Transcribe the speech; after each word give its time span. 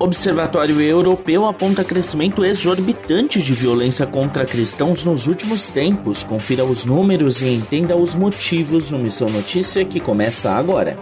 Observatório 0.00 0.80
Europeu 0.80 1.44
aponta 1.44 1.82
crescimento 1.82 2.44
exorbitante 2.44 3.42
de 3.42 3.52
violência 3.52 4.06
contra 4.06 4.46
cristãos 4.46 5.02
nos 5.02 5.26
últimos 5.26 5.70
tempos. 5.70 6.22
Confira 6.22 6.64
os 6.64 6.84
números 6.84 7.42
e 7.42 7.48
entenda 7.48 7.96
os 7.96 8.14
motivos 8.14 8.92
no 8.92 8.98
Missão 9.00 9.28
Notícia 9.28 9.84
que 9.84 9.98
começa 9.98 10.52
agora. 10.52 10.96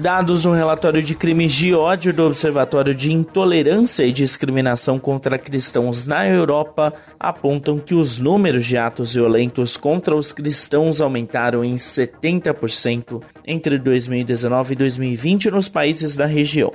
Dados 0.00 0.46
no 0.46 0.52
relatório 0.52 1.02
de 1.02 1.14
crimes 1.14 1.52
de 1.52 1.74
ódio 1.74 2.14
do 2.14 2.24
Observatório 2.24 2.94
de 2.94 3.12
Intolerância 3.12 4.04
e 4.04 4.10
Discriminação 4.10 4.98
contra 4.98 5.38
Cristãos 5.38 6.06
na 6.06 6.26
Europa 6.26 6.94
apontam 7.20 7.78
que 7.78 7.94
os 7.94 8.18
números 8.18 8.64
de 8.64 8.78
atos 8.78 9.12
violentos 9.12 9.76
contra 9.76 10.16
os 10.16 10.32
cristãos 10.32 10.98
aumentaram 10.98 11.62
em 11.62 11.76
70% 11.76 13.22
entre 13.46 13.78
2019 13.78 14.72
e 14.72 14.76
2020 14.76 15.50
nos 15.50 15.68
países 15.68 16.16
da 16.16 16.24
região. 16.24 16.72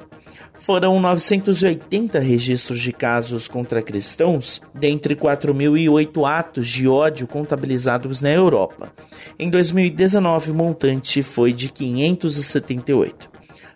Foram 0.59 0.99
980 0.99 2.19
registros 2.19 2.81
de 2.81 2.91
casos 2.91 3.47
contra 3.47 3.81
cristãos, 3.81 4.61
dentre 4.73 5.15
4.008 5.15 6.27
atos 6.27 6.67
de 6.67 6.87
ódio 6.87 7.27
contabilizados 7.27 8.21
na 8.21 8.29
Europa. 8.29 8.91
Em 9.37 9.49
2019, 9.49 10.51
o 10.51 10.55
montante 10.55 11.23
foi 11.23 11.53
de 11.53 11.69
578. 11.69 13.29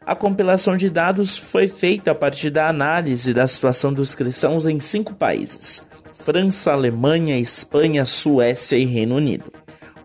A 0.06 0.16
compilação 0.16 0.76
de 0.76 0.90
dados 0.90 1.38
foi 1.38 1.68
feita 1.68 2.12
a 2.12 2.16
partir 2.16 2.50
da 2.50 2.68
análise 2.68 3.34
da 3.34 3.46
situação 3.46 3.94
dos 3.94 4.16
cristãos 4.16 4.66
em 4.66 4.80
cinco 4.80 5.14
países: 5.14 5.88
França, 6.12 6.74
Alemanha, 6.74 7.38
Espanha, 7.38 8.04
Suécia 8.04 8.78
e 8.78 8.86
Reino 8.86 9.16
Unido. 9.16 9.52